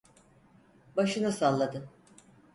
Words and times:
Başını 0.97 1.31
salladı... 1.31 1.89